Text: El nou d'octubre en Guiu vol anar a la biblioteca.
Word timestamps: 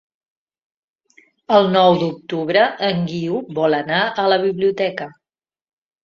El 1.57 1.67
nou 1.75 1.97
d'octubre 2.03 2.63
en 2.87 3.03
Guiu 3.11 3.37
vol 3.59 3.77
anar 3.81 3.99
a 4.23 4.25
la 4.33 4.39
biblioteca. 4.47 5.07